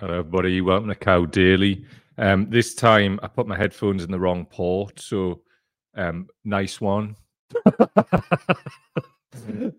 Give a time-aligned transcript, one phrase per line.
[0.00, 0.60] Hello, everybody.
[0.60, 1.84] Welcome to Cow Daily.
[2.18, 5.42] Um, this time I put my headphones in the wrong port, so
[5.96, 7.16] um, nice one.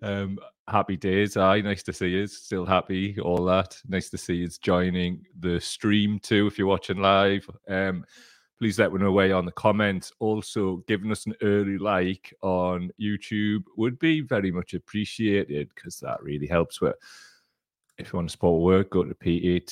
[0.02, 0.38] um,
[0.68, 1.38] happy days.
[1.38, 2.28] Aye, nice to see you.
[2.28, 3.78] Still happy, all that.
[3.88, 6.47] Nice to see you joining the stream too.
[6.47, 8.04] If you're watching live, um,
[8.57, 10.11] please let me know where you on the comments.
[10.20, 16.21] Also, giving us an early like on YouTube would be very much appreciated because that
[16.21, 16.96] really helps with
[18.00, 19.68] if you want to support work, go to p-a-t-r-u-n.com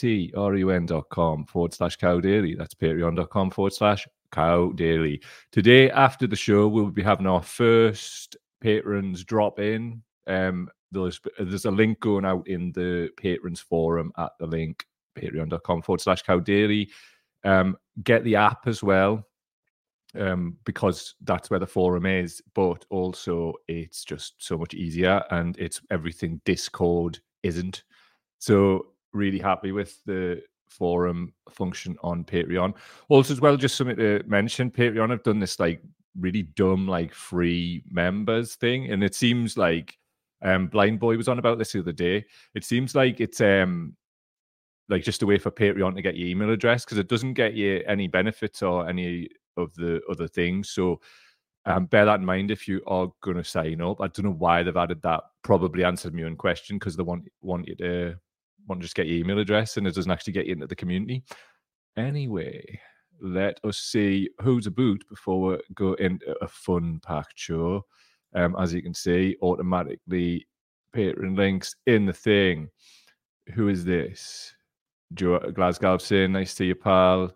[1.45, 2.55] forward slash cow daily.
[2.55, 5.21] That's patreon.com forward slash cow daily.
[5.51, 10.03] Today, after the show, we'll be having our first patrons drop in.
[10.27, 14.85] Um, there's, there's a link going out in the patrons forum at the link
[15.17, 16.89] patreon.com forward slash cow daily.
[17.43, 19.25] Um, get the app as well
[20.15, 25.57] um, because that's where the forum is, but also it's just so much easier and
[25.57, 27.83] it's everything Discord isn't.
[28.39, 32.73] So really happy with the forum function on Patreon.
[33.09, 35.81] Also, as well, just something to mention: Patreon have done this like
[36.19, 39.97] really dumb like free members thing, and it seems like
[40.43, 42.25] um Blind Boy was on about this the other day.
[42.53, 43.95] It seems like it's um
[44.89, 47.53] like just a way for Patreon to get your email address because it doesn't get
[47.53, 50.69] you any benefits or any of the other things.
[50.69, 51.01] So
[51.65, 53.99] um, bear that in mind if you are going to sign up.
[53.99, 55.23] I don't know why they've added that.
[55.43, 58.15] Probably answered me in question because they want want you to
[58.67, 60.75] want to just get your email address and it doesn't actually get you into the
[60.75, 61.23] community.
[61.95, 62.79] Anyway,
[63.19, 67.85] let us see who's a boot before we go into a fun packed show.
[68.35, 70.45] Um, as you can see, automatically
[70.93, 72.69] Patreon links in the thing.
[73.53, 74.53] Who is this?
[75.13, 77.31] Jo- Glasgow saying, nice to see you, pal.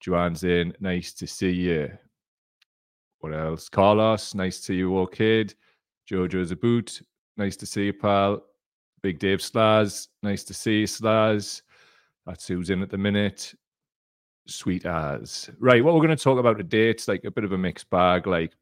[0.00, 1.90] Joanne's in, nice to see you.
[3.18, 3.68] What else?
[3.68, 5.54] Carlos, nice to see you, all kid.
[6.08, 7.02] Jojo's a boot,
[7.36, 8.44] nice to see you, pal.
[9.02, 11.62] Big Dave Slaz, nice to see you, Slaz.
[12.26, 13.54] That's who's in at the minute.
[14.46, 15.50] Sweet as.
[15.58, 17.88] Right, what we're going to talk about today, it's like a bit of a mixed
[17.90, 18.26] bag.
[18.26, 18.52] Like,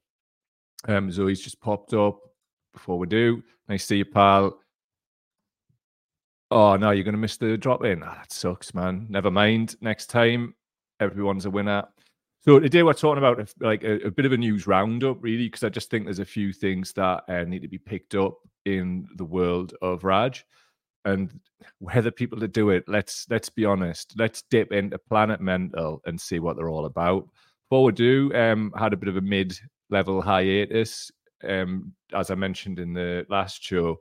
[0.88, 2.20] um, Zoe's just popped up
[2.72, 3.42] before we do.
[3.68, 4.58] Nice to see you, pal.
[6.50, 8.02] Oh, no, you're going to miss the drop in.
[8.02, 9.06] Oh, that sucks, man.
[9.08, 9.76] Never mind.
[9.80, 10.54] Next time,
[11.00, 11.84] everyone's a winner.
[12.44, 15.64] So today we're talking about like a, a bit of a news roundup, really, because
[15.64, 19.08] I just think there's a few things that uh, need to be picked up in
[19.16, 20.44] the world of Raj,
[21.06, 21.40] and
[21.78, 22.84] whether people that do it.
[22.86, 24.14] Let's let's be honest.
[24.18, 27.28] Let's dip into Planet Mental and see what they're all about.
[27.70, 31.10] Before we do, um, had a bit of a mid-level hiatus,
[31.48, 33.96] um, as I mentioned in the last show.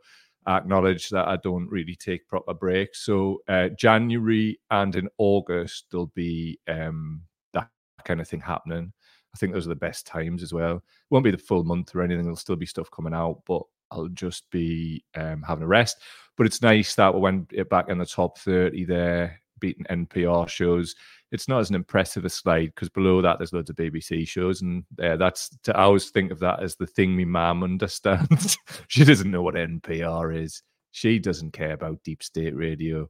[0.48, 3.04] I acknowledge that I don't really take proper breaks.
[3.04, 7.22] So uh, January and in August there'll be um,
[7.54, 7.70] that
[8.04, 8.94] kind of thing happening.
[9.34, 10.84] I think those are the best times as well.
[11.10, 12.24] Won't be the full month or anything.
[12.24, 15.98] There'll still be stuff coming out, but I'll just be um, having a rest.
[16.38, 20.96] But it's nice that we went back in the top 30 there, beating NPR shows.
[21.32, 24.62] It's not as an impressive a slide because below that there's loads of BBC shows,
[24.62, 28.58] and uh, that's to, I always think of that as the thing my mum understands.
[28.88, 30.62] she doesn't know what NPR is.
[30.92, 33.10] She doesn't care about deep state radio.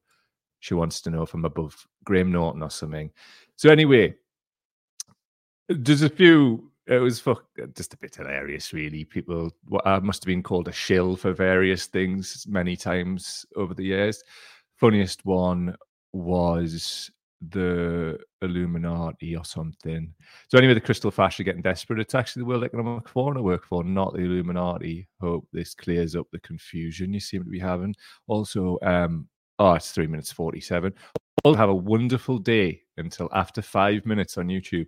[0.59, 3.11] She wants to know if I'm above Graham Norton or something.
[3.57, 4.15] So anyway,
[5.69, 6.71] there's a few.
[6.87, 7.23] It was
[7.75, 9.05] just a bit hilarious, really.
[9.05, 13.73] People what I must have been called a shill for various things many times over
[13.73, 14.23] the years.
[14.75, 15.75] Funniest one
[16.13, 17.09] was
[17.49, 20.13] the Illuminati or something.
[20.47, 21.99] So anyway, the Crystal are getting desperate.
[21.99, 25.07] It's actually the World Economic Forum I work for, not the Illuminati.
[25.19, 27.95] Hope this clears up the confusion you seem to be having.
[28.27, 29.27] Also, um,
[29.59, 30.93] oh, it's three minutes forty-seven.
[31.43, 34.87] All have a wonderful day until after five minutes on YouTube.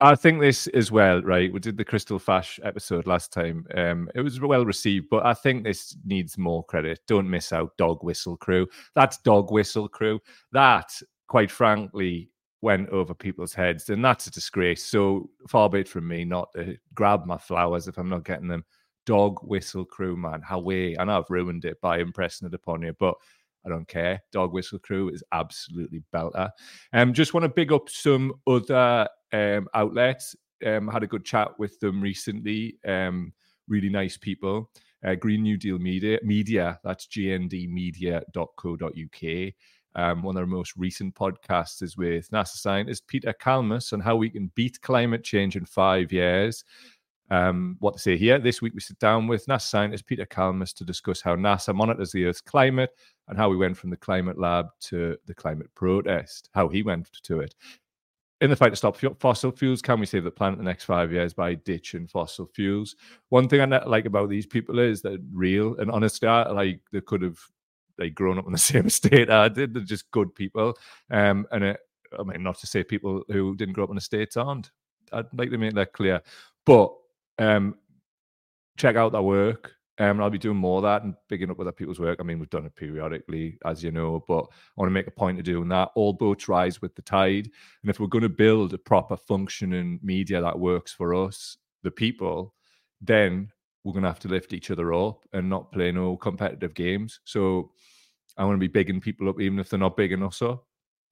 [0.00, 1.52] I think this as well, right?
[1.52, 3.66] We did the Crystal Fash episode last time.
[3.74, 7.00] Um, it was well received, but I think this needs more credit.
[7.08, 8.68] Don't miss out, Dog Whistle Crew.
[8.94, 10.20] That's Dog Whistle Crew.
[10.52, 10.92] That,
[11.26, 14.84] quite frankly, went over people's heads, and that's a disgrace.
[14.84, 18.48] So far be it from me not to grab my flowers if I'm not getting
[18.48, 18.64] them.
[19.04, 20.94] Dog Whistle Crew, man, how we?
[20.96, 23.14] and I've ruined it by impressing it upon you, but
[23.66, 24.22] I don't care.
[24.32, 26.50] Dog Whistle Crew is absolutely belter.
[26.92, 30.36] Um, just want to big up some other um, outlets.
[30.64, 32.76] Um, had a good chat with them recently.
[32.86, 33.32] Um,
[33.68, 34.70] really nice people.
[35.06, 39.52] Uh, Green New Deal Media, Media that's gndmedia.co.uk.
[39.94, 44.16] Um, one of our most recent podcasts is with NASA scientist Peter Kalmus on how
[44.16, 46.64] we can beat climate change in five years.
[47.30, 48.38] Um, what to say here?
[48.38, 52.12] This week we sit down with NASA scientist Peter Kalmus to discuss how NASA monitors
[52.12, 52.90] the Earth's climate
[53.28, 57.10] and how we went from the climate lab to the climate protest, how he went
[57.24, 57.54] to it.
[58.40, 60.84] In the fight to stop fossil fuels, can we save the planet in the next
[60.84, 62.94] five years by ditching fossil fuels?
[63.30, 67.22] One thing I like about these people is that real and honestly, like they could
[67.22, 67.38] have
[67.98, 69.74] like grown up in the same estate I did.
[69.74, 70.78] They're just good people.
[71.10, 71.80] Um, and it,
[72.18, 74.70] I mean, not to say people who didn't grow up in the states aren't.
[75.12, 76.22] I'd like to make that clear.
[76.64, 76.94] But
[77.38, 77.74] um,
[78.76, 79.72] check out their work.
[80.00, 82.18] Um, I'll be doing more of that and picking up other people's work.
[82.20, 85.12] I mean, we've done it periodically, as you know, but I want to make a
[85.12, 85.90] point of doing that.
[85.96, 87.50] All boats rise with the tide.
[87.82, 91.90] And if we're going to build a proper functioning media that works for us, the
[91.90, 92.54] people,
[93.00, 93.50] then
[93.82, 97.18] we're going to have to lift each other up and not play no competitive games.
[97.24, 97.72] So
[98.36, 100.34] I want to be bigging people up, even if they're not big enough.
[100.34, 100.62] So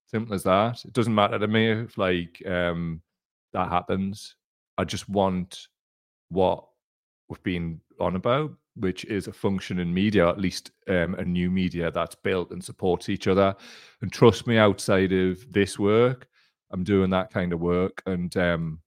[0.06, 0.84] simple as that.
[0.84, 3.02] It doesn't matter to me if like um,
[3.52, 4.36] that happens.
[4.78, 5.66] I just want
[6.28, 6.64] what
[7.28, 11.50] we've been on about which is a function in media, at least um, a new
[11.50, 13.54] media that's built and supports each other.
[14.02, 16.28] And trust me, outside of this work,
[16.70, 18.80] I'm doing that kind of work, and um,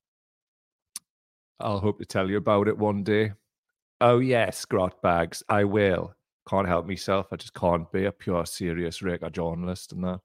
[1.60, 3.34] I'll hope to tell you about it one day.
[4.02, 6.14] Oh yes, grot bags, I will.
[6.48, 7.28] Can't help myself.
[7.32, 10.20] I just can't be a pure serious regular journalist and that.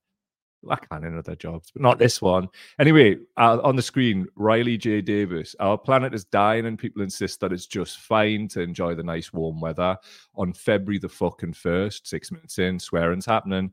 [0.69, 2.49] I can in other jobs, but not this one.
[2.79, 5.01] Anyway, uh, on the screen, Riley J.
[5.01, 5.55] Davis.
[5.61, 9.33] Our planet is dying, and people insist that it's just fine to enjoy the nice
[9.33, 9.97] warm weather.
[10.35, 13.73] On February the fucking first, six minutes in, swearing's happening.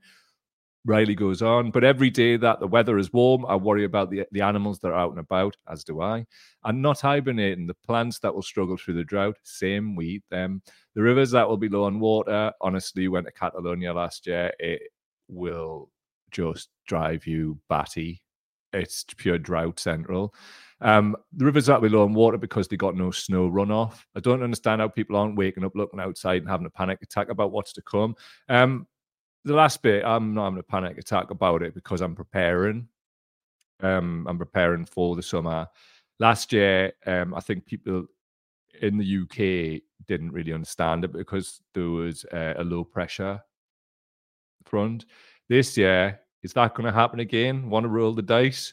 [0.84, 4.26] Riley goes on, but every day that the weather is warm, I worry about the,
[4.32, 6.26] the animals that are out and about, as do I.
[6.64, 10.64] And not hibernating, the plants that will struggle through the drought, same, we eat them.
[10.96, 14.82] The rivers that will be low on water, honestly, went to Catalonia last year, it
[15.28, 15.90] will
[16.32, 18.22] just drive you batty.
[18.74, 20.34] It's pure drought central.
[20.80, 24.00] Um, the rivers are below in water because they got no snow runoff.
[24.16, 27.30] I don't understand how people aren't waking up, looking outside, and having a panic attack
[27.30, 28.16] about what's to come.
[28.50, 28.88] Um,
[29.46, 32.88] the last bit, I'm not having a panic attack about it because I'm preparing.
[33.82, 35.68] Um, I'm preparing for the summer.
[36.20, 38.06] Last year, um, I think people
[38.82, 43.42] in the UK didn't really understand it because there was uh, a low pressure
[44.66, 45.06] front.
[45.52, 47.70] This year, is that going to happen again?
[47.70, 48.72] Want to roll the dice?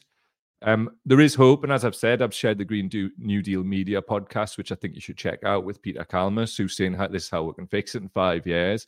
[0.61, 3.65] Um, there is hope, and as I've said, I've shared the Green Do- New Deal
[3.65, 7.07] Media podcast, which I think you should check out with Peter Kalmus, who's saying how
[7.09, 8.87] this is how we can fix it in five years.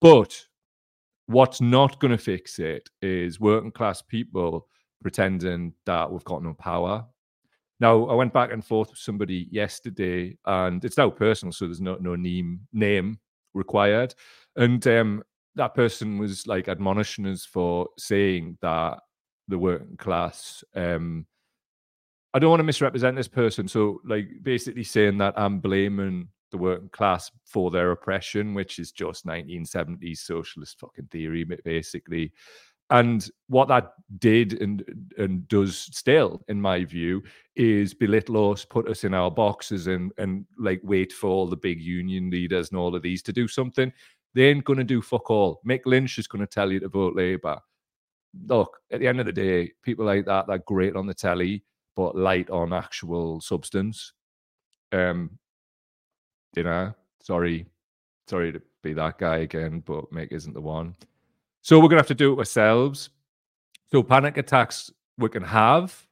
[0.00, 0.44] But
[1.26, 4.66] what's not going to fix it is working class people
[5.00, 7.06] pretending that we've got no power.
[7.78, 11.80] Now, I went back and forth with somebody yesterday, and it's now personal, so there's
[11.80, 13.20] no no name name
[13.54, 14.16] required.
[14.56, 15.22] And um,
[15.56, 19.00] that person was like admonishing us for saying that
[19.48, 21.26] the working class um
[22.32, 23.66] I don't want to misrepresent this person.
[23.66, 28.92] So, like, basically saying that I'm blaming the working class for their oppression, which is
[28.92, 32.32] just 1970s socialist fucking theory, basically.
[32.90, 34.84] And what that did and
[35.16, 37.22] and does still, in my view,
[37.54, 41.56] is belittle us, put us in our boxes, and and like wait for all the
[41.56, 43.92] big union leaders and all of these to do something.
[44.34, 45.60] They ain't going to do fuck all.
[45.66, 47.58] Mick Lynch is going to tell you to vote Labour.
[48.46, 51.64] Look, at the end of the day, people like that, they're great on the telly,
[51.96, 54.12] but light on actual substance.
[54.92, 55.38] Um,
[56.56, 57.66] you know, sorry,
[58.28, 60.94] sorry to be that guy again, but Mick isn't the one.
[61.62, 63.10] So we're going to have to do it ourselves.
[63.90, 66.06] So panic attacks we can have.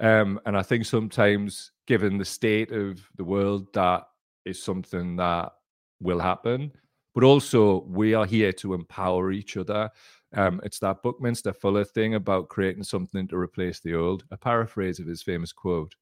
[0.00, 4.06] Um, and I think sometimes, given the state of the world, that
[4.44, 5.52] is something that
[6.00, 6.72] will happen
[7.16, 9.88] but also we are here to empower each other.
[10.34, 15.00] Um, it's that Buckminster Fuller thing about creating something to replace the old, a paraphrase
[15.00, 15.94] of his famous quote.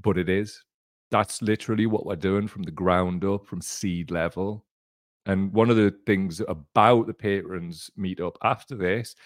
[0.00, 0.62] But it is.
[1.10, 4.64] That's literally what we're doing from the ground up, from seed level.
[5.26, 9.16] And one of the things about the patrons meet up after this,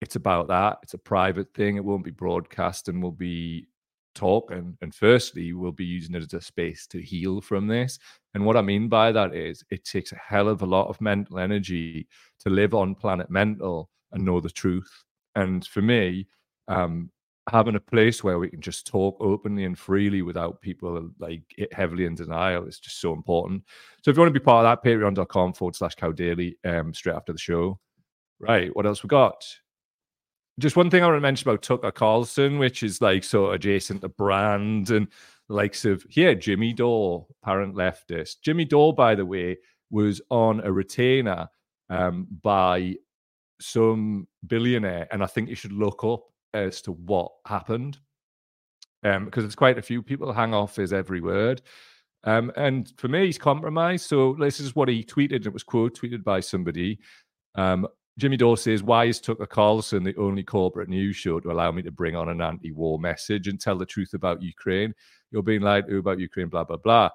[0.00, 0.78] it's about that.
[0.84, 1.76] It's a private thing.
[1.76, 3.66] It won't be broadcast and will be
[4.14, 7.98] talk and, and firstly we'll be using it as a space to heal from this.
[8.34, 11.00] And what i mean by that is it takes a hell of a lot of
[11.00, 12.06] mental energy
[12.40, 14.90] to live on planet mental and know the truth.
[15.34, 16.26] And for me
[16.68, 17.10] um
[17.50, 21.42] having a place where we can just talk openly and freely without people like
[21.72, 23.64] heavily in denial is just so important.
[24.02, 26.94] So if you want to be part of that patreon.com forward slash cow daily um
[26.94, 27.78] straight after the show.
[28.38, 29.44] Right what else we got
[30.58, 34.02] just one thing I want to mention about Tucker Carlson, which is like so adjacent
[34.02, 35.08] to brand and
[35.48, 38.40] likes of here, Jimmy Dore, apparent leftist.
[38.42, 39.58] Jimmy Dore, by the way,
[39.90, 41.48] was on a retainer
[41.90, 42.96] um, by
[43.60, 46.22] some billionaire, and I think you should look up
[46.54, 47.98] as to what happened.
[49.04, 51.60] Um, because it's quite a few people hang off his every word.
[52.22, 54.06] Um, and for me, he's compromised.
[54.06, 55.44] So this is what he tweeted.
[55.44, 57.00] It was quote tweeted by somebody.
[57.56, 61.72] Um, Jimmy Dore says, Why is Tucker Carlson the only corporate news show to allow
[61.72, 64.94] me to bring on an anti war message and tell the truth about Ukraine?
[65.30, 67.08] You're being lied to about Ukraine, blah, blah, blah.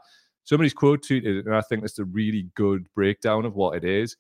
[0.44, 4.18] Somebody's quote tweeted, and I think that's a really good breakdown of what it is.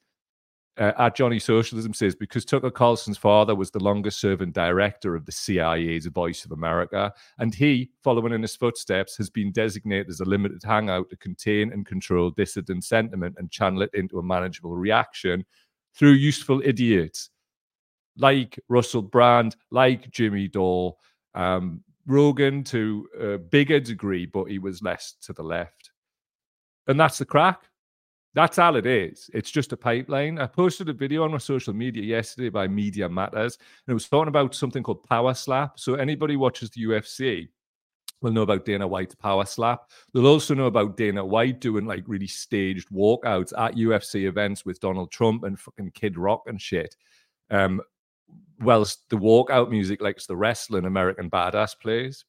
[0.77, 5.25] uh, at Johnny Socialism says because Tucker Carlson's father was the longest serving director of
[5.25, 10.19] the CIA's Voice of America, and he, following in his footsteps, has been designated as
[10.19, 14.75] a limited hangout to contain and control dissident sentiment and channel it into a manageable
[14.75, 15.43] reaction
[15.97, 17.29] through useful idiots
[18.17, 20.95] like Russell Brand, like Jimmy Dore,
[21.35, 25.91] um, Rogan to a bigger degree, but he was less to the left.
[26.87, 27.61] And that's the crack.
[28.33, 29.29] That's all it is.
[29.33, 30.39] It's just a pipeline.
[30.39, 34.07] I posted a video on my social media yesterday by Media Matters, and it was
[34.07, 35.79] talking about something called Power Slap.
[35.79, 37.49] So anybody watches the UFC
[38.21, 39.89] will know about Dana White's Power Slap.
[40.13, 44.79] They'll also know about Dana White doing like really staged walkouts at UFC events with
[44.79, 46.95] Donald Trump and fucking Kid Rock and shit.
[47.49, 47.81] Um,
[48.59, 52.25] whilst the walkout music likes the wrestling American Badass plays.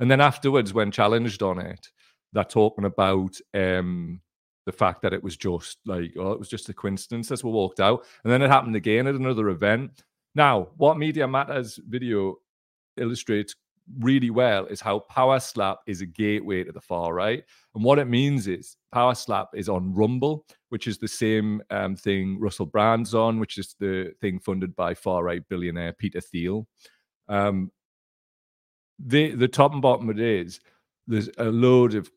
[0.00, 1.88] And then afterwards, when challenged on it,
[2.32, 4.20] they're talking about um,
[4.64, 7.50] the fact that it was just like, oh, it was just a coincidence as we
[7.50, 8.04] walked out.
[8.24, 10.04] And then it happened again at another event.
[10.34, 12.36] Now, what Media Matters video
[12.96, 13.54] illustrates
[14.00, 17.44] really well is how Power Slap is a gateway to the far right.
[17.74, 21.96] And what it means is Power Slap is on Rumble, which is the same um,
[21.96, 26.66] thing Russell Brand's on, which is the thing funded by far right billionaire Peter Thiel.
[27.28, 27.70] Um,
[28.98, 30.60] the the top and bottom of it is
[31.06, 32.10] there's a load of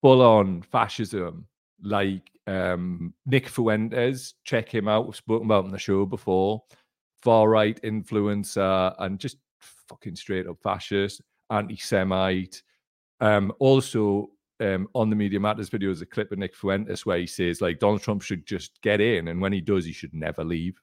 [0.00, 1.46] full on fascism
[1.82, 4.34] like um, Nick Fuentes.
[4.44, 5.06] Check him out.
[5.06, 6.62] We've spoken about on the show before.
[7.22, 9.36] Far right influencer and just
[9.92, 11.20] fucking straight up fascist,
[11.50, 12.62] anti Semite.
[13.20, 14.30] Um, also,
[14.60, 17.60] um, on the Media Matters video is a clip of Nick Fuentes where he says,
[17.60, 20.80] like, Donald Trump should just get in, and when he does, he should never leave.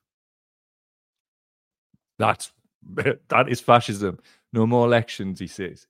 [2.17, 2.51] That's
[3.29, 4.19] that is fascism.
[4.53, 5.87] No more elections, he says.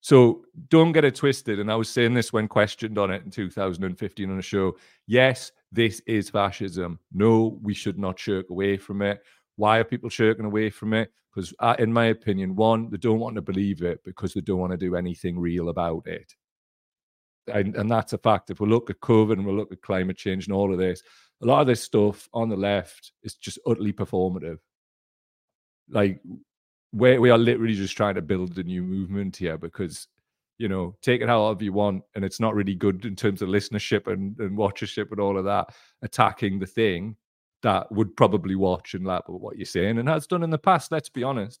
[0.00, 1.58] So don't get it twisted.
[1.58, 4.76] And I was saying this when questioned on it in 2015 on a show.
[5.06, 6.98] Yes, this is fascism.
[7.12, 9.22] No, we should not shirk away from it.
[9.58, 11.10] Why are people shirking away from it?
[11.34, 14.60] Because, uh, in my opinion, one, they don't want to believe it because they don't
[14.60, 16.32] want to do anything real about it.
[17.52, 18.50] And, and that's a fact.
[18.50, 21.02] If we look at COVID and we look at climate change and all of this,
[21.42, 24.58] a lot of this stuff on the left is just utterly performative.
[25.90, 26.20] Like,
[26.92, 30.06] we we are literally just trying to build a new movement here because
[30.58, 33.48] you know take it however you want and it's not really good in terms of
[33.48, 35.68] listenership and, and watchership and all of that
[36.02, 37.16] attacking the thing
[37.62, 40.92] that would probably watch and lap what you're saying and has done in the past,
[40.92, 41.60] let's be honest.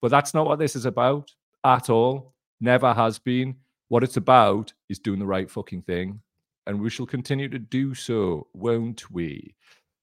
[0.00, 1.30] But that's not what this is about
[1.64, 2.34] at all.
[2.60, 3.56] Never has been.
[3.88, 6.20] What it's about is doing the right fucking thing.
[6.66, 9.54] And we shall continue to do so, won't we?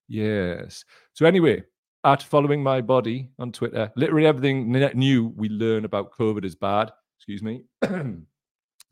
[0.07, 0.83] Yes.
[1.13, 1.63] So, anyway,
[2.03, 6.91] at following my body on Twitter, literally everything new we learn about COVID is bad.
[7.17, 7.63] Excuse me.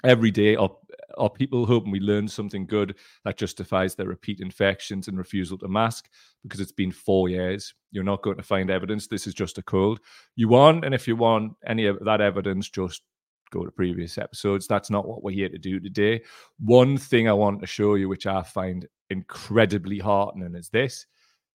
[0.04, 0.70] every day are,
[1.18, 5.68] are people hoping we learn something good that justifies their repeat infections and refusal to
[5.68, 6.10] mask
[6.44, 7.74] because it's been four years.
[7.92, 9.08] You're not going to find evidence.
[9.08, 10.00] This is just a cold.
[10.36, 13.02] You want and if you want any of that evidence just
[13.50, 14.68] go to previous episodes.
[14.68, 16.22] That's not what we're here to do today.
[16.60, 21.06] One thing i want to show you which i find incredibly heartening is this.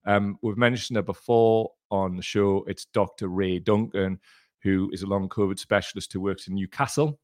[0.05, 2.65] Um, we've mentioned it before on the show.
[2.67, 4.19] It's dr rae duncan
[4.63, 7.19] who is a long covid specialist who works in newcastle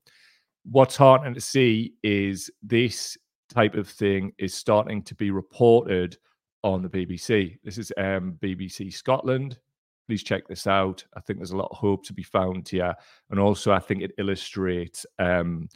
[0.71, 3.17] what's heartening to see is this
[3.49, 6.19] type of thing is starting to be reported
[6.63, 7.59] on the BBC.
[7.65, 9.59] This is um, BBC Scotland.
[10.07, 11.05] Please check this out.
[11.17, 12.95] I think there's a lot of hope to be found here.
[13.31, 15.69] And also, I think it illustrates um,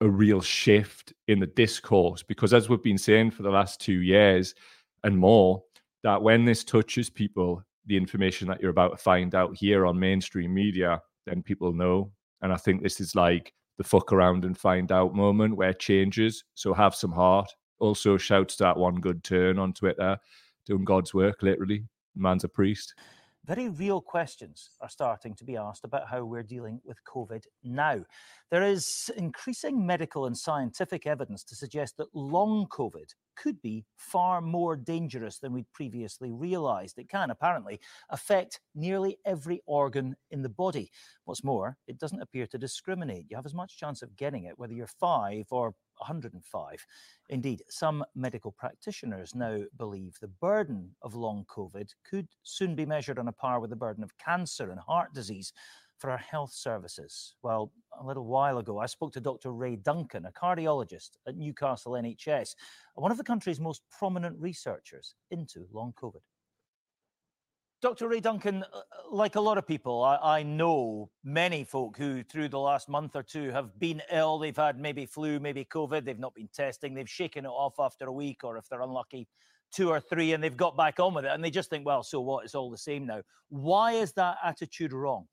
[0.00, 4.02] a real shift in the discourse because, as we've been saying for the last two
[4.02, 4.54] years
[5.02, 5.62] and more,
[6.02, 9.98] that when this touches people, the information that you're about to find out here on
[9.98, 12.10] mainstream media, then people know.
[12.42, 15.80] And I think this is like the fuck around and find out moment where it
[15.80, 16.44] changes.
[16.54, 17.50] So have some heart.
[17.78, 20.18] Also, shouts that one good turn on Twitter,
[20.64, 21.84] doing God's work, literally.
[22.14, 22.94] Man's a priest.
[23.46, 28.02] Very real questions are starting to be asked about how we're dealing with COVID now.
[28.50, 34.40] There is increasing medical and scientific evidence to suggest that long COVID could be far
[34.40, 36.98] more dangerous than we'd previously realized.
[36.98, 40.90] It can apparently affect nearly every organ in the body.
[41.26, 43.26] What's more, it doesn't appear to discriminate.
[43.28, 46.86] You have as much chance of getting it whether you're five or 105.
[47.28, 53.18] Indeed, some medical practitioners now believe the burden of long COVID could soon be measured
[53.18, 55.52] on a par with the burden of cancer and heart disease
[55.98, 57.34] for our health services.
[57.42, 59.52] Well, a little while ago, I spoke to Dr.
[59.52, 62.54] Rae Duncan, a cardiologist at Newcastle NHS,
[62.94, 66.20] one of the country's most prominent researchers into long COVID.
[67.84, 68.08] Dr.
[68.08, 72.48] Rae Duncan, uh, like a lot of people, I, I, know many folk who, through
[72.48, 74.38] the last month or two, have been ill.
[74.38, 76.02] They've had maybe flu, maybe COVID.
[76.02, 76.94] They've not been testing.
[76.94, 79.28] They've shaken it off after a week, or if they're unlucky,
[79.70, 82.02] two or three and they've got back on with it and they just think, well,
[82.02, 82.46] so what?
[82.46, 83.20] It's all the same now.
[83.50, 85.26] Why is that attitude wrong?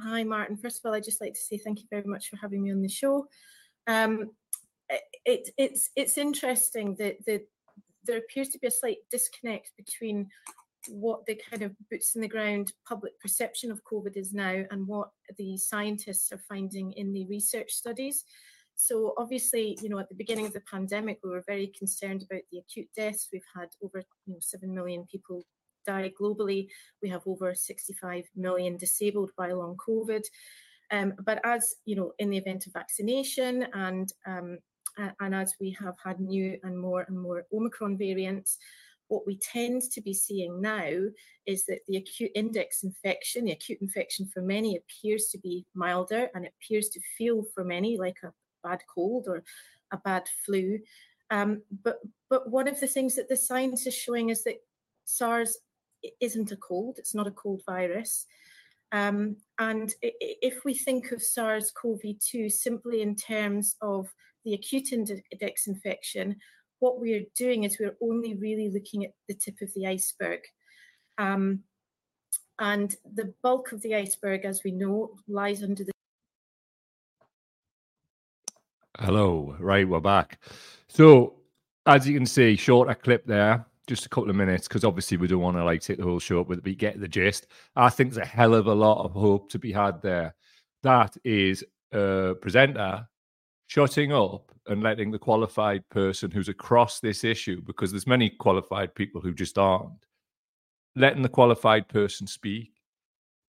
[0.00, 0.58] Hi, Martin.
[0.58, 2.72] First of all, I'd just like to say thank you very much for having me
[2.72, 3.26] on the show.
[3.86, 4.32] Um,
[5.24, 7.48] it, it's it's interesting that, that
[8.04, 10.28] there appears to be a slight disconnect between
[10.88, 14.86] what the kind of boots in the ground public perception of COVID is now and
[14.86, 18.24] what the scientists are finding in the research studies.
[18.76, 22.42] So obviously, you know, at the beginning of the pandemic, we were very concerned about
[22.50, 23.28] the acute deaths.
[23.32, 25.44] We've had over you know, 7 million people
[25.86, 26.68] die globally.
[27.02, 30.22] We have over 65 million disabled by long COVID.
[30.90, 34.58] Um, but as you know, in the event of vaccination and um,
[35.20, 38.58] and as we have had new and more and more Omicron variants,
[39.08, 40.90] what we tend to be seeing now
[41.46, 46.28] is that the acute index infection, the acute infection for many appears to be milder
[46.34, 48.32] and it appears to feel for many like a
[48.62, 49.42] bad cold or
[49.92, 50.78] a bad flu.
[51.30, 51.98] Um, but
[52.30, 54.56] but one of the things that the science is showing is that
[55.04, 55.58] SARS
[56.20, 58.26] isn't a cold, it's not a cold virus.
[58.92, 64.08] Um, and if we think of SARS CoV 2 simply in terms of
[64.44, 66.36] the acute index infection,
[66.84, 70.40] what we're doing is we're only really looking at the tip of the iceberg.
[71.16, 71.60] Um,
[72.58, 75.92] and the bulk of the iceberg, as we know, lies under the.
[78.98, 80.38] Hello, right, we're back.
[80.88, 81.36] So,
[81.86, 85.26] as you can see, shorter clip there, just a couple of minutes, because obviously we
[85.26, 87.46] don't want to like take the whole show up with it, but get the gist.
[87.76, 90.34] I think there's a hell of a lot of hope to be had there.
[90.82, 93.08] That is a presenter
[93.66, 98.94] shutting up and letting the qualified person who's across this issue, because there's many qualified
[98.94, 99.92] people who just aren't,
[100.96, 102.72] letting the qualified person speak.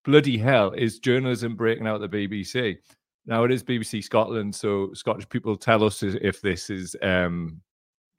[0.03, 2.77] Bloody hell, is journalism breaking out the BBC?
[3.25, 7.61] Now it is BBC Scotland, so Scottish people tell us if this is um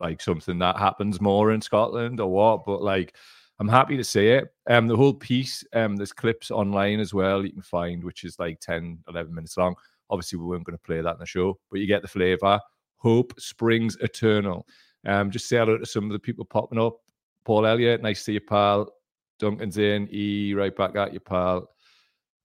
[0.00, 3.14] like something that happens more in Scotland or what, but like
[3.58, 4.52] I'm happy to see it.
[4.68, 8.38] Um, the whole piece, um, there's clips online as well you can find, which is
[8.38, 9.74] like 10, 11 minutes long.
[10.10, 12.60] Obviously, we weren't going to play that in the show, but you get the flavor.
[12.96, 14.66] Hope springs eternal.
[15.06, 16.96] Um, just say hello to some of the people popping up.
[17.44, 18.92] Paul Elliott, nice to see you, pal.
[19.38, 20.08] Duncan's in.
[20.10, 21.68] E, right back at you, pal.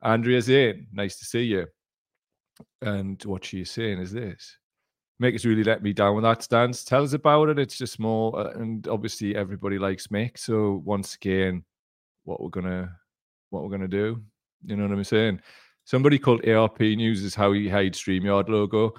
[0.02, 0.88] Andrea's in.
[0.92, 1.68] Nice to see you.
[2.82, 4.58] And what she's saying is this.
[5.22, 6.84] Mick has really let me down with that stance.
[6.84, 7.60] Tell us about it.
[7.60, 10.38] It's just more, uh, and obviously everybody likes Mick.
[10.38, 11.64] So once again,
[12.24, 12.96] what we're gonna,
[13.52, 14.22] what we're gonna do,
[14.66, 15.40] you know what I'm saying?
[15.92, 18.94] Somebody called ARP News is how you hide StreamYard logo.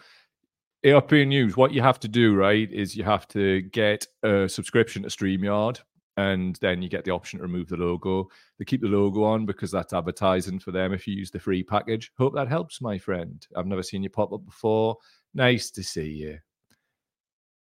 [0.86, 5.02] ARP News, what you have to do, right, is you have to get a subscription
[5.02, 5.80] to StreamYard
[6.18, 8.28] and then you get the option to remove the logo.
[8.58, 11.62] They keep the logo on because that's advertising for them if you use the free
[11.62, 12.12] package.
[12.18, 13.42] Hope that helps, my friend.
[13.56, 14.98] I've never seen you pop up before.
[15.32, 16.38] Nice to see you.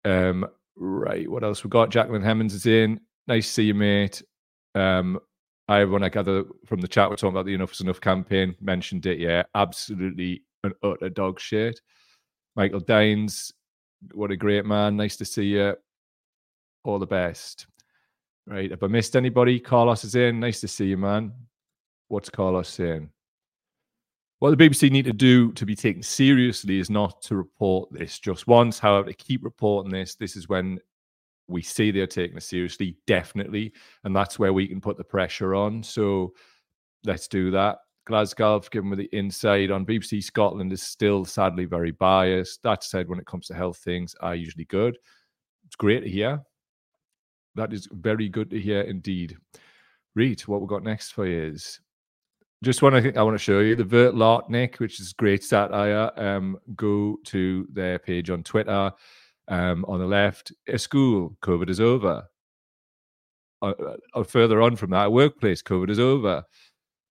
[0.06, 1.92] Um, right, what else we got?
[1.92, 3.00] Jacqueline Hemmings is in.
[3.28, 4.24] Nice to see you, mate.
[4.74, 5.20] Um,
[5.68, 8.56] I everyone I gather from the chat we're talking about the Enough is Enough campaign,
[8.60, 9.44] mentioned it, yeah.
[9.56, 11.80] Absolutely an utter dog shit.
[12.56, 13.52] Michael Dines,
[14.14, 14.98] what a great man.
[14.98, 15.76] Nice to see you.
[16.84, 17.68] All the best.
[18.46, 18.72] Right.
[18.72, 20.42] If I missed anybody, Carlos is in.
[20.42, 21.32] Nice to see you, man.
[22.10, 23.10] What's Carlos saying?
[24.40, 28.20] What the BBC need to do to be taken seriously is not to report this
[28.20, 28.80] just once.
[28.80, 30.80] However, to keep reporting this, this is when
[31.48, 33.74] we see they're taking it seriously, definitely.
[34.04, 35.84] And that's where we can put the pressure on.
[35.84, 36.34] So
[37.06, 37.80] let's do that.
[38.06, 42.62] Glasgow, given with the inside on BBC Scotland, is still sadly very biased.
[42.64, 44.98] That said, when it comes to health things, are usually good.
[45.66, 46.42] It's great to hear.
[47.56, 49.38] That is very good to hear indeed.
[50.16, 51.80] Read what we got next for you is
[52.64, 56.12] just want to I want to show you the Vert Lartnik, which is great satire.
[56.18, 58.92] Um, go to their page on Twitter.
[59.48, 62.24] Um, on the left, a school, COVID is over.
[63.62, 63.74] Uh,
[64.14, 66.44] uh, further on from that, workplace, COVID is over.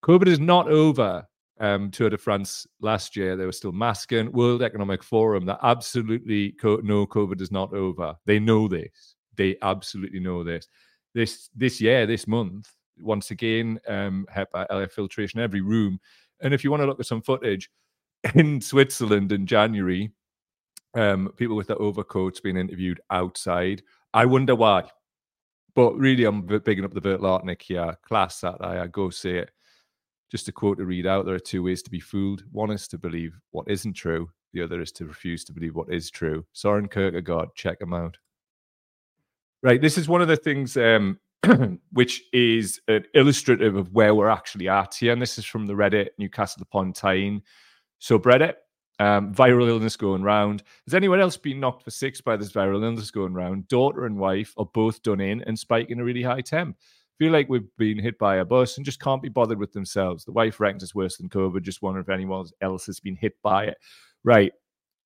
[0.04, 1.26] COVID is not over.
[1.60, 4.32] Um, Tour de France last year, they were still masking.
[4.32, 8.16] World Economic Forum, that absolutely co- no, COVID is not over.
[8.26, 9.14] They know this.
[9.36, 10.66] They absolutely know this.
[11.14, 16.00] This this year, this month, once again, um, HEPA, LF filtration, every room.
[16.40, 17.70] And if you want to look at some footage
[18.34, 20.10] in Switzerland in January,
[20.94, 23.82] um, people with their overcoats being interviewed outside.
[24.14, 24.84] I wonder why.
[25.74, 27.96] But really, I'm bigging up the Vert Lartnik here.
[28.02, 29.50] Class that I go say it.
[30.30, 32.44] Just a quote to read out there are two ways to be fooled.
[32.52, 35.92] One is to believe what isn't true, the other is to refuse to believe what
[35.92, 36.44] is true.
[36.52, 38.16] Soren Kierkegaard, check him out.
[39.62, 39.80] Right.
[39.80, 41.18] This is one of the things um,
[41.92, 45.12] which is an illustrative of where we're actually at here.
[45.12, 47.42] And this is from the Reddit Newcastle upon Tyne
[48.00, 48.54] subreddit.
[49.02, 50.62] Um, viral illness going round.
[50.86, 53.66] Has anyone else been knocked for six by this viral illness going round?
[53.66, 56.76] Daughter and wife are both done in and spiking a really high temp.
[57.18, 60.24] Feel like we've been hit by a bus and just can't be bothered with themselves.
[60.24, 61.62] The wife reckons it's worse than COVID.
[61.62, 63.78] Just wonder if anyone else has been hit by it.
[64.22, 64.52] Right.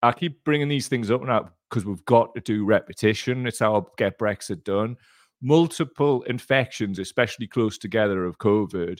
[0.02, 3.46] I keep bringing these things up now because we've got to do repetition.
[3.46, 4.98] It's how I get Brexit done.
[5.40, 8.98] Multiple infections, especially close together of COVID,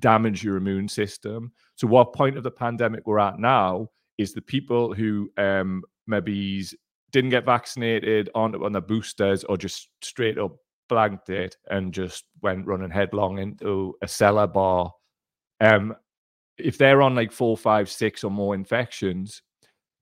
[0.00, 1.52] damage your immune system.
[1.76, 6.64] So, what point of the pandemic we're at now is the people who um, maybe
[7.10, 10.56] didn't get vaccinated on on the boosters or just straight up
[10.88, 14.92] blanked it and just went running headlong into a cellar bar.
[15.60, 15.94] Um,
[16.58, 19.40] if they're on like four, five, six or more infections,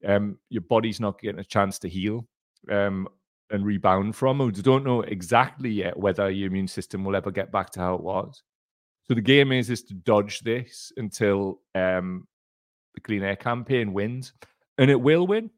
[0.04, 2.26] um, your body's not getting a chance to heal
[2.70, 3.06] um,
[3.50, 4.38] and rebound from.
[4.38, 7.94] We don't know exactly yet whether your immune system will ever get back to how
[7.94, 8.42] it was.
[9.06, 12.26] So the game is is to dodge this until um,
[12.94, 14.32] the Clean Air campaign wins,
[14.78, 15.50] and it will win.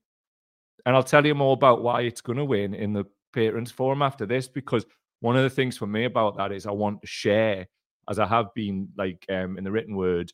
[0.84, 4.02] And I'll tell you more about why it's going to win in the patrons forum
[4.02, 4.84] after this, because
[5.20, 7.68] one of the things for me about that is I want to share,
[8.10, 10.32] as I have been like um, in the written word,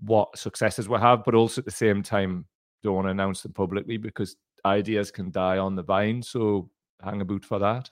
[0.00, 2.46] what successes we have, but also at the same time
[2.82, 6.22] don't want to announce them publicly because ideas can die on the vine.
[6.22, 6.70] So
[7.02, 7.90] hang a boot for that.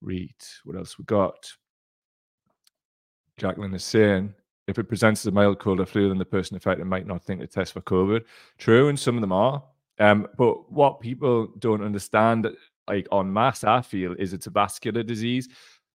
[0.00, 1.52] Read what else we got.
[3.38, 4.34] Jacqueline is saying
[4.66, 7.22] if it presents as a mild cold or flu, then the person affected might not
[7.22, 8.22] think to test for COVID.
[8.58, 9.62] True, and some of them are.
[9.98, 12.48] Um, but what people don't understand,
[12.88, 15.48] like on mass, I feel, is it's a vascular disease.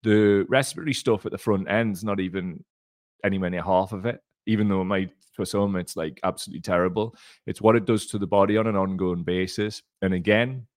[0.04, 2.64] The respiratory stuff at the front end's not even
[3.24, 7.16] anywhere near half of it, even though it might for some it's like absolutely terrible.
[7.46, 9.82] It's what it does to the body on an ongoing basis.
[10.02, 10.68] And again,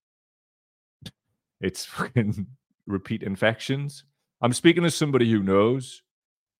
[1.60, 1.88] it's
[2.86, 4.04] repeat infections.
[4.40, 6.02] I'm speaking as somebody who knows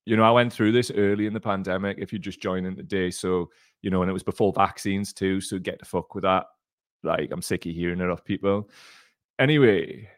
[0.05, 1.99] you know, I went through this early in the pandemic.
[2.01, 3.51] If you just join in today, so
[3.83, 5.41] you know, and it was before vaccines too.
[5.41, 6.47] So get the fuck with that.
[7.03, 8.69] Like, I'm sick of hearing it off people.
[9.39, 10.09] Anyway,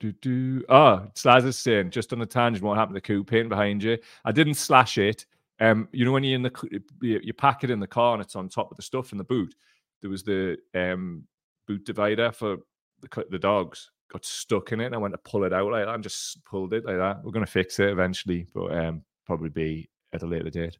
[0.00, 0.64] do do.
[0.68, 3.98] Oh, Slaz is saying just on the tangent, what happened to the coupe behind you?
[4.24, 5.26] I didn't slash it.
[5.58, 8.36] Um, you know, when you're in the you pack it in the car and it's
[8.36, 9.54] on top of the stuff in the boot.
[10.02, 11.24] There was the um
[11.66, 12.58] boot divider for
[13.00, 15.84] the the dogs got stuck in it and I went to pull it out like
[15.84, 17.24] that and just pulled it like that.
[17.24, 20.78] We're going to fix it eventually, but um, probably be at a later date.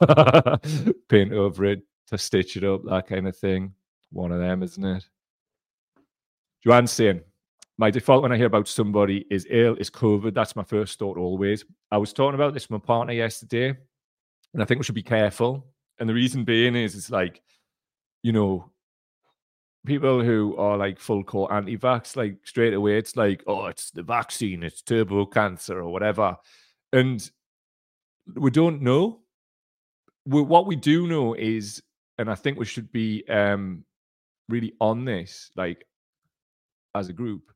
[1.08, 3.72] Paint over it to stitch it up, that kind of thing.
[4.10, 5.04] One of them, isn't it?
[6.62, 7.20] Joanne's saying,
[7.76, 10.32] my default when I hear about somebody is ill, is COVID.
[10.32, 11.64] That's my first thought always.
[11.90, 13.68] I was talking about this with my partner yesterday,
[14.54, 15.66] and I think we should be careful.
[15.98, 17.42] And the reason being is, it's like,
[18.22, 18.70] you know,
[19.86, 24.02] people who are like full core anti-vax, like straight away, it's like, oh, it's the
[24.02, 26.36] vaccine, it's turbo cancer or whatever,
[26.92, 27.30] and
[28.34, 29.20] we don't know.
[30.26, 31.82] We, what we do know is,
[32.18, 33.84] and I think we should be um,
[34.48, 35.86] really on this, like
[36.94, 37.52] as a group,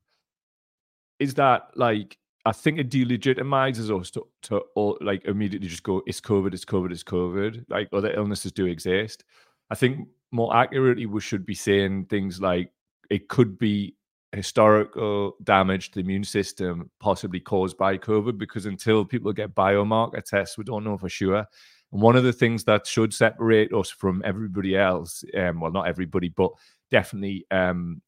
[1.19, 6.01] is that like I think it delegitimizes us to, to all, like immediately just go,
[6.07, 7.65] it's COVID, it's COVID, it's COVID.
[7.69, 9.23] Like other illnesses do exist.
[9.69, 12.71] I think more accurately, we should be saying things like
[13.09, 13.95] it could be
[14.31, 20.23] historical damage to the immune system, possibly caused by COVID, because until people get biomarker
[20.23, 21.45] tests, we don't know for sure.
[21.91, 25.87] And one of the things that should separate us from everybody else, um, well, not
[25.87, 26.51] everybody, but
[26.91, 28.01] definitely um,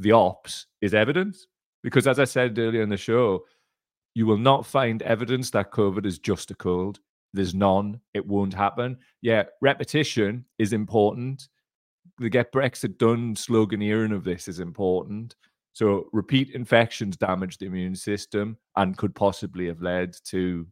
[0.00, 1.46] the ops, is evidence.
[1.82, 3.44] Because as I said earlier in the show,
[4.14, 7.00] you will not find evidence that COVID is just a cold.
[7.34, 8.00] There's none.
[8.14, 8.96] It won't happen.
[9.20, 11.48] Yeah, repetition is important
[12.18, 15.36] the get Brexit done sloganeering of this is important.
[15.72, 20.66] So repeat infections damage the immune system and could possibly have led to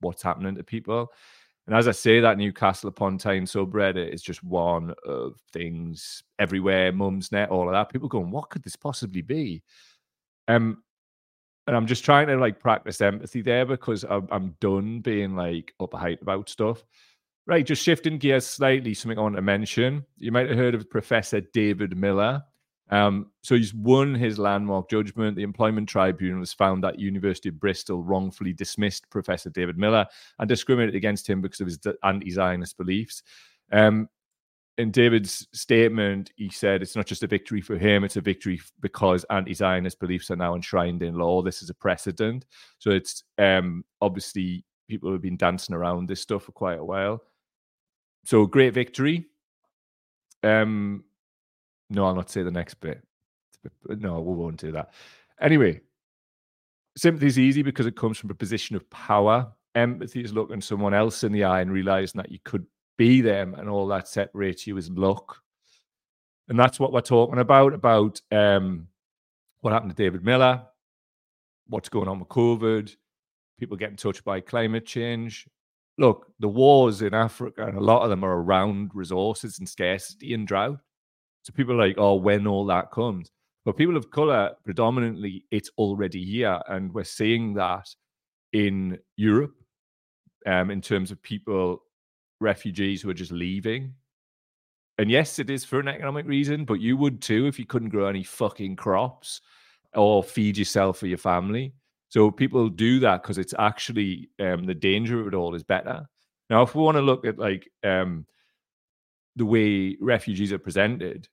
[0.00, 1.10] what's happening to people.
[1.66, 6.92] And as I say, that Newcastle upon Tyne subreddit is just one of things everywhere,
[6.92, 7.90] Mumsnet, all of that.
[7.90, 9.62] People going, what could this possibly be?
[10.48, 10.82] Um,
[11.68, 15.72] and I'm just trying to like practice empathy there because I'm, I'm done being like
[15.80, 16.84] up a height about stuff.
[17.44, 20.06] Right, just shifting gears slightly, something I want to mention.
[20.16, 22.42] You might have heard of Professor David Miller.
[22.88, 25.34] Um, so he's won his landmark judgment.
[25.34, 30.06] The Employment Tribunal has found that University of Bristol wrongfully dismissed Professor David Miller
[30.38, 33.24] and discriminated against him because of his anti-Zionist beliefs.
[33.72, 34.08] Um,
[34.78, 38.60] in David's statement, he said it's not just a victory for him; it's a victory
[38.80, 41.42] because anti-Zionist beliefs are now enshrined in law.
[41.42, 42.46] This is a precedent.
[42.78, 47.22] So it's um, obviously people have been dancing around this stuff for quite a while
[48.24, 49.26] so great victory.
[50.42, 51.04] Um,
[51.90, 53.02] no, I'll not say the next bit.
[53.86, 54.92] No, we won't do that.
[55.40, 55.80] Anyway,
[56.96, 59.52] sympathy is easy because it comes from a position of power.
[59.74, 63.54] Empathy is looking someone else in the eye and realizing that you could be them,
[63.54, 65.38] and all that separates you is luck.
[66.48, 68.88] And that's what we're talking about about um,
[69.60, 70.62] what happened to David Miller,
[71.68, 72.94] what's going on with COVID,
[73.58, 75.46] people getting touched by climate change.
[75.98, 80.34] Look, the wars in Africa, and a lot of them are around resources and scarcity
[80.34, 80.78] and drought.
[81.42, 83.30] So people are like, oh, when all that comes.
[83.64, 86.60] But people of color, predominantly, it's already here.
[86.68, 87.88] And we're seeing that
[88.52, 89.54] in Europe
[90.46, 91.82] um, in terms of people,
[92.40, 93.94] refugees who are just leaving.
[94.98, 97.88] And yes, it is for an economic reason, but you would too if you couldn't
[97.88, 99.40] grow any fucking crops
[99.94, 101.72] or feed yourself or your family.
[102.12, 106.06] So people do that because it's actually um, the danger of it all is better.
[106.50, 108.26] Now, if we want to look at like um,
[109.34, 111.26] the way refugees are presented,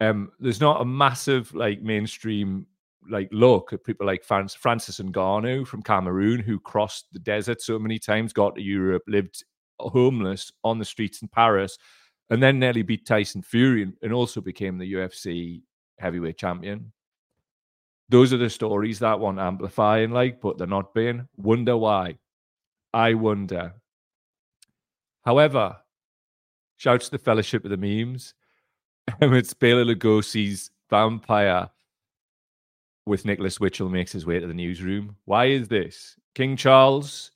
[0.00, 2.66] um, there's not a massive like mainstream
[3.08, 7.78] like look at people like Francis, Francis Ngannou from Cameroon who crossed the desert so
[7.78, 9.44] many times, got to Europe, lived
[9.78, 11.78] homeless on the streets in Paris,
[12.30, 15.62] and then nearly beat Tyson Fury and, and also became the UFC
[16.00, 16.92] heavyweight champion.
[18.08, 21.28] Those are the stories that want amplifying, like, but they're not being.
[21.36, 22.18] Wonder why?
[22.94, 23.74] I wonder.
[25.24, 25.76] However,
[26.78, 28.34] shouts to the Fellowship of the Memes.
[29.20, 31.68] it's Bela Lugosi's vampire
[33.08, 35.16] with Nicholas Witchell makes his way to the newsroom.
[35.24, 36.16] Why is this?
[36.34, 37.32] King Charles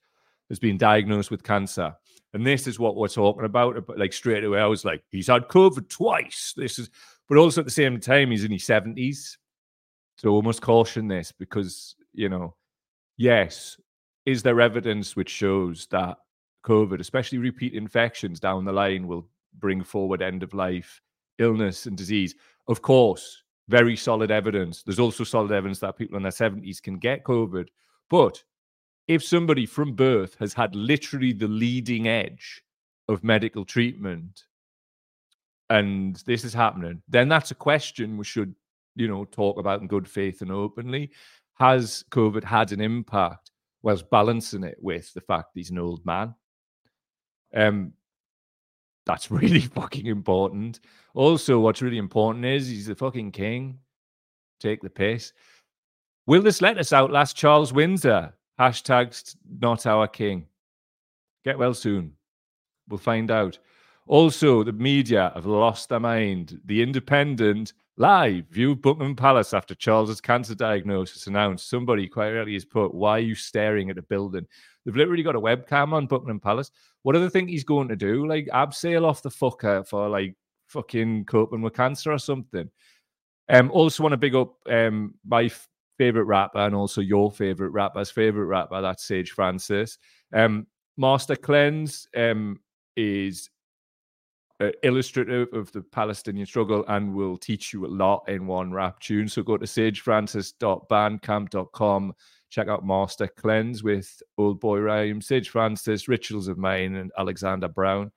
[0.49, 1.95] has been diagnosed with cancer.
[2.35, 3.87] And this is what we're talking about.
[3.87, 6.55] But like straight away, I was like, he's had COVID twice.
[6.57, 6.91] This is,
[7.29, 9.37] but also at the same time, he's in his 70s.
[10.23, 12.55] So we must caution this because, you know,
[13.17, 13.77] yes,
[14.25, 16.17] is there evidence which shows that
[16.65, 19.27] COVID, especially repeat infections down the line, will
[19.59, 21.03] bring forward end of life
[21.41, 22.37] illness and disease?
[22.69, 24.85] Of course, very solid evidence.
[24.85, 27.67] There's also solid evidence that people in their 70s can get COVID.
[28.09, 28.45] But
[29.09, 32.63] if somebody from birth has had literally the leading edge
[33.09, 34.45] of medical treatment
[35.69, 38.55] and this is happening, then that's a question we should,
[38.95, 41.11] you know, talk about in good faith and openly.
[41.55, 43.51] Has COVID had an impact
[43.83, 46.35] whilst balancing it with the fact he's an old man?
[47.55, 47.93] Um,
[49.07, 50.81] that's really fucking important.
[51.15, 53.79] Also, what's really important is he's the fucking king.
[54.61, 55.33] Take the piss.
[56.27, 58.33] Will this let us outlast Charles Windsor?
[58.59, 60.47] Hashtags not our king.
[61.45, 62.13] Get well soon.
[62.89, 63.59] We'll find out.
[64.07, 66.61] Also, the media have lost their mind.
[66.65, 71.69] The Independent live view Buckingham Palace after Charles's cancer diagnosis announced.
[71.69, 74.47] Somebody quite rightly has put, "Why are you staring at a building?"
[74.85, 76.71] They've literally got a webcam on Buckingham Palace.
[77.03, 78.27] What do they think he's going to do?
[78.27, 80.35] Like abseil off the fucker for like
[80.67, 82.71] fucking coping with cancer or something?
[83.49, 87.71] Um, also want to big up um my f- favorite rapper and also your favorite
[87.71, 88.81] rapper's favorite rapper.
[88.81, 89.99] That's Sage Francis.
[90.33, 92.59] Um, Master Cleanse um
[92.97, 93.51] is
[94.61, 99.01] uh, illustrative of the Palestinian struggle and will teach you a lot in one rap
[99.01, 99.29] tune.
[99.29, 102.15] So go to sagefrancis.bandcamp.com
[102.53, 107.67] Check out Master Cleanse with Old Boy Rhyme, Sage Francis, Rituals of Mine, and Alexander
[107.67, 108.13] Brown.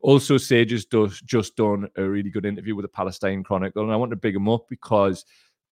[0.00, 0.86] Also, Sage has
[1.24, 4.34] just done a really good interview with the Palestine Chronicle, and I want to big
[4.34, 5.24] him up because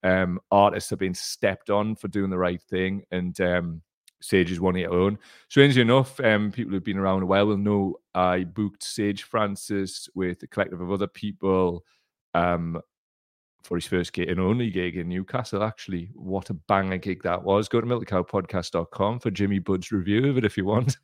[0.04, 3.82] um, artists have been stepped on for doing the right thing, and um,
[4.20, 5.18] Sage is one of your own.
[5.48, 10.08] Strangely enough, um, people who've been around a while will know I booked Sage Francis
[10.14, 11.84] with a collective of other people
[12.34, 12.80] um,
[13.62, 15.62] for his first gig and only gig in Newcastle.
[15.62, 17.68] Actually, what a banger gig that was.
[17.68, 20.96] Go to milkcowpodcast.com for Jimmy Bud's review of it if you want.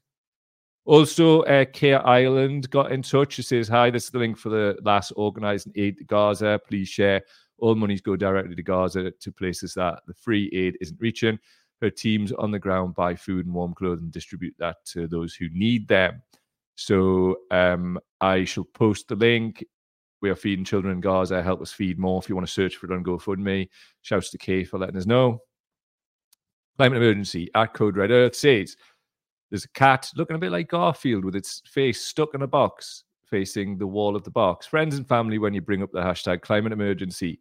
[0.86, 3.34] Also, uh, Care Ireland got in touch.
[3.34, 6.60] She says, Hi, this is the link for the last organising aid to Gaza.
[6.68, 7.22] Please share.
[7.58, 11.38] All monies go directly to Gaza to places that the free aid isn't reaching.
[11.80, 15.48] Her teams on the ground buy food and warm clothing, distribute that to those who
[15.50, 16.22] need them.
[16.76, 19.64] So um, I shall post the link
[20.24, 21.42] we are feeding children in Gaza.
[21.42, 22.18] Help us feed more.
[22.18, 23.68] If you want to search for it on GoFundMe,
[24.00, 25.40] shouts to Kay for letting us know.
[26.78, 28.74] Climate emergency at Code Red Earth says
[29.50, 33.04] there's a cat looking a bit like Garfield with its face stuck in a box
[33.26, 34.66] facing the wall of the box.
[34.66, 37.38] Friends and family, when you bring up the hashtag climate emergency.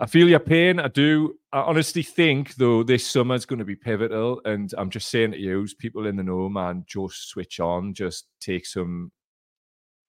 [0.00, 0.80] I feel your pain.
[0.80, 1.36] I do.
[1.52, 4.40] I honestly think, though, this summer is going to be pivotal.
[4.46, 8.26] And I'm just saying to you, people in the know, man, just switch on, just
[8.40, 9.12] take some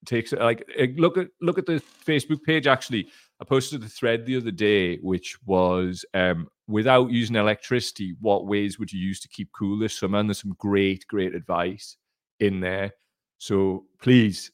[0.05, 2.67] takes like eh, look at look at the Facebook page.
[2.67, 3.09] Actually,
[3.41, 8.79] I posted a thread the other day, which was um, without using electricity, what ways
[8.79, 10.19] would you use to keep cool this summer?
[10.19, 11.97] And there's some great, great advice
[12.39, 12.91] in there.
[13.39, 14.51] So please,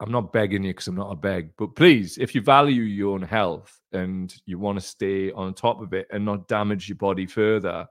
[0.00, 3.14] I'm not begging you because I'm not a beg, but please, if you value your
[3.14, 6.96] own health and you want to stay on top of it and not damage your
[6.96, 7.86] body further,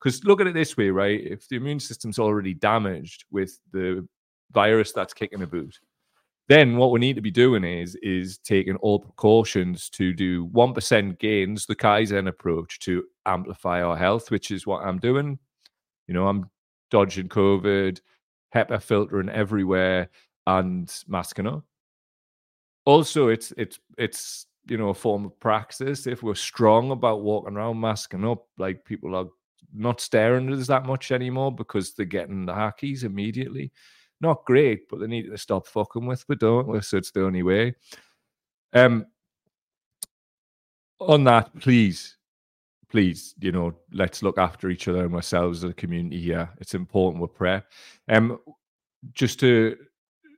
[0.00, 1.20] because look at it this way, right?
[1.20, 4.08] If the immune system's already damaged with the
[4.52, 5.78] virus that's kicking the boot,
[6.50, 10.74] Then what we need to be doing is is taking all precautions to do one
[10.74, 15.38] percent gains, the Kaizen approach to amplify our health, which is what I'm doing.
[16.08, 16.50] You know, I'm
[16.90, 18.00] dodging COVID,
[18.52, 20.10] HEPA filtering everywhere,
[20.58, 21.64] and masking up.
[22.84, 26.06] Also, it's it's it's you know a form of praxis.
[26.06, 29.26] If we're strong about walking around masking up, like people are
[29.72, 33.70] not staring at us that much anymore because they're getting the hackies immediately
[34.20, 36.80] not great, but they need to stop fucking with me, don't we?
[36.82, 37.74] So it's the only way.
[38.72, 39.06] Um,
[41.00, 42.16] on that, please,
[42.90, 46.50] please, you know, let's look after each other and ourselves as a community here.
[46.58, 47.64] It's important with prayer.
[48.08, 48.38] Um,
[49.14, 49.76] just to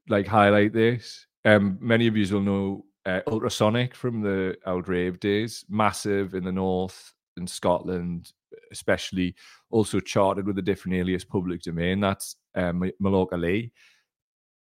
[0.09, 5.21] like highlight this, um, many of you will know uh, Ultrasonic from the Old Rave
[5.21, 8.33] days, massive in the north in Scotland,
[8.71, 9.35] especially
[9.71, 12.01] also charted with a different alias public domain.
[12.01, 13.73] That's um, Mallorca Lee,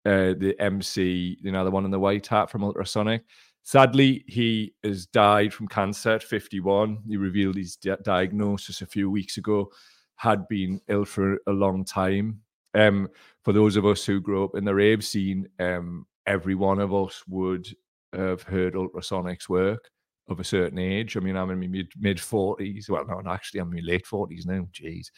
[0.05, 3.23] uh, the MC, you know, the one in the white hat from Ultrasonic.
[3.65, 6.99] Sadly, he has died from cancer at 51.
[7.07, 9.71] He revealed his di- diagnosis a few weeks ago,
[10.17, 12.41] had been ill for a long time.
[12.75, 13.09] Um,
[13.43, 16.95] for those of us who grew up in the rave scene, um, every one of
[16.95, 17.67] us would
[18.15, 19.91] have heard Ultrasonic's work
[20.29, 21.17] of a certain age.
[21.17, 22.89] I mean, I'm in my mid 40s.
[22.89, 24.67] Well, no, actually, I'm in my late 40s now.
[24.73, 25.09] Jeez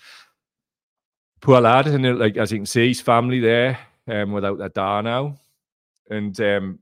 [1.45, 5.03] poor lad, and like as you can see, his family there um, without their dad
[5.03, 5.37] now,
[6.11, 6.79] and um,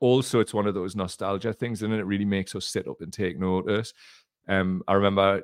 [0.00, 3.12] also it's one of those nostalgia things, and it really makes us sit up and
[3.12, 3.94] take notice.
[4.46, 5.42] Um, I remember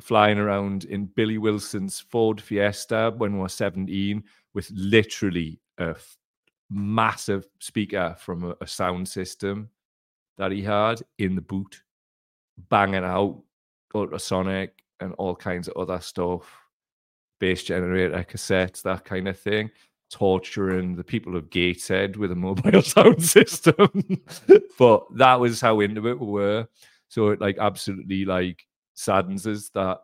[0.00, 4.22] flying around in Billy Wilson's Ford Fiesta when we were 17
[4.54, 6.16] with literally a f-
[6.70, 9.68] massive speaker from a, a sound system
[10.38, 11.82] that he had in the boot,
[12.68, 13.42] banging out
[13.94, 16.66] ultrasonic and all kinds of other stuff
[17.38, 19.70] bass generator cassettes, that kind of thing,
[20.10, 24.22] torturing the people of Gateshead with a mobile sound system.
[24.78, 26.68] but that was how into it we were.
[27.08, 29.98] So it like absolutely like saddens us that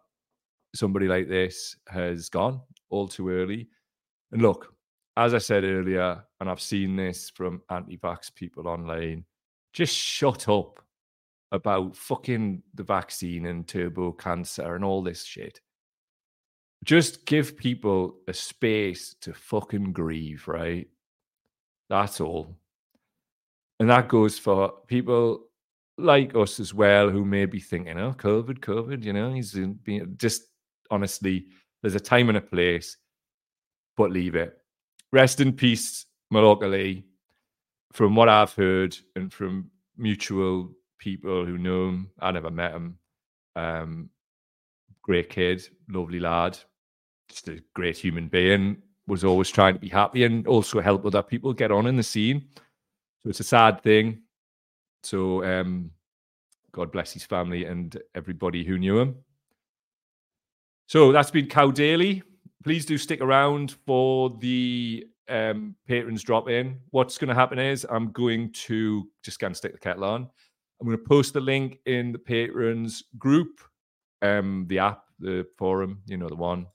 [0.75, 3.69] somebody like this has gone all too early.
[4.31, 4.73] And look,
[5.17, 9.25] as I said earlier, and I've seen this from anti-vax people online,
[9.73, 10.79] just shut up
[11.51, 15.61] about fucking the vaccine and turbo cancer and all this shit
[16.85, 20.89] just give people a space to fucking grieve, right?
[21.89, 22.57] That's all.
[23.79, 25.47] And that goes for people
[25.99, 30.15] like us as well who may be thinking, oh, COVID, COVID, you know, he's being
[30.17, 30.43] just
[30.91, 31.47] honestly,
[31.83, 32.97] there's a time and a place,
[33.97, 34.57] but leave it.
[35.13, 37.05] Rest in peace, Mallorca Lee.
[37.93, 42.99] From what I've heard and from mutual people who know him, I never met him.
[43.55, 44.11] Um,
[45.03, 46.59] great kid, lovely lad,
[47.29, 51.23] just a great human being, was always trying to be happy and also help other
[51.23, 52.47] people get on in the scene.
[53.23, 54.23] So it's a sad thing.
[55.03, 55.91] So um,
[56.73, 59.17] God bless his family and everybody who knew him.
[60.87, 62.23] So that's been Cow Daily.
[62.65, 66.79] Please do stick around for the um, patrons drop in.
[66.91, 70.29] What's going to happen is I'm going to just go and stick the kettle on.
[70.81, 73.61] I'm going to post the link in the patrons group,
[74.21, 76.67] um, the app, the forum, you know, the one.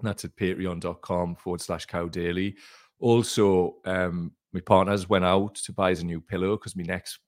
[0.00, 2.56] That's at patreon.com forward slash cow daily.
[3.00, 7.18] Also, um, my partners went out to buy us a new pillow because my neck's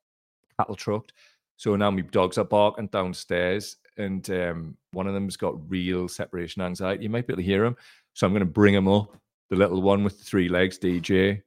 [0.61, 1.13] cattle trucked.
[1.57, 6.63] So now my dogs are barking downstairs, and um, one of them's got real separation
[6.63, 7.03] anxiety.
[7.03, 7.77] You might be able to hear him.
[8.15, 9.17] So I'm going to bring him up,
[9.51, 11.43] the little one with the three legs, DJ.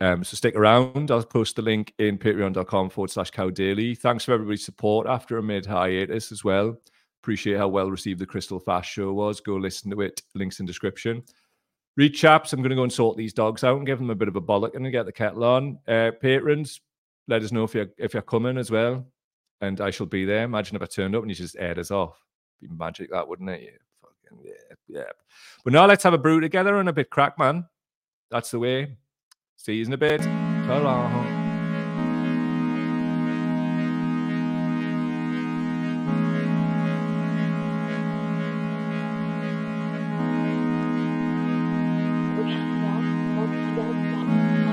[0.00, 1.10] Um, so stick around.
[1.10, 3.94] I'll post the link in patreon.com forward slash cow daily.
[3.94, 6.78] Thanks for everybody's support after a mid hiatus as well.
[7.22, 9.40] Appreciate how well received the Crystal Fast show was.
[9.40, 10.22] Go listen to it.
[10.34, 11.22] Links in description.
[11.98, 12.54] Read chaps.
[12.54, 14.36] I'm going to go and sort these dogs out and give them a bit of
[14.36, 15.78] a bollock and get the kettle on.
[15.86, 16.80] Uh, patrons,
[17.30, 19.06] let us know if you're if you're coming as well,
[19.60, 20.44] and I shall be there.
[20.44, 22.20] Imagine if I turned up and you just aired us off.
[22.60, 23.62] Be magic, that wouldn't it?
[23.62, 23.70] Yeah,
[24.02, 25.10] fucking yeah, yeah.
[25.64, 27.66] But now let's have a brew together and a bit crack, man.
[28.30, 28.96] That's the way.
[29.56, 30.20] See you in a bit.
[30.20, 31.39] Ta-ra.